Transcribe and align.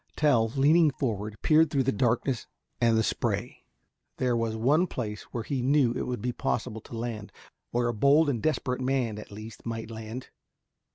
Tell, 0.15 0.47
leaning 0.55 0.89
forward, 0.89 1.37
peered 1.43 1.69
through 1.69 1.83
the 1.83 1.91
darkness 1.91 2.47
and 2.81 2.97
the 2.97 3.03
spray. 3.03 3.65
There 4.17 4.35
was 4.35 4.55
one 4.55 4.87
place 4.87 5.21
where 5.31 5.43
he 5.43 5.61
knew 5.61 5.91
it 5.93 6.07
would 6.07 6.23
be 6.23 6.31
possible 6.31 6.81
to 6.81 6.97
land 6.97 7.31
where 7.69 7.87
a 7.87 7.93
bold 7.93 8.27
and 8.27 8.41
desperate 8.41 8.81
man 8.81 9.19
at 9.19 9.29
least 9.31 9.63
might 9.63 9.91
land. 9.91 10.29